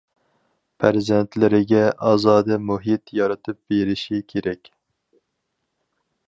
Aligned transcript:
پەرزەنتلىرىگە 0.83 1.83
ئازادە 2.07 2.57
مۇھىت 2.71 3.13
يارىتىپ 3.19 3.61
بېرىشى 3.75 4.23
كېرەك. 4.35 4.73